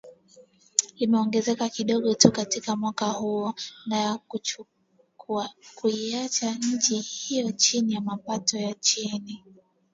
[0.99, 3.53] Limeongezeka kidogo tu katika mwaka huo,
[3.85, 4.19] na
[5.75, 9.43] kuiacha nchi hiyo chini ya mapato ya chini